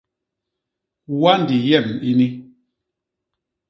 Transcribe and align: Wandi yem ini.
Wandi 1.21 1.57
yem 1.69 1.87
ini. 2.11 2.29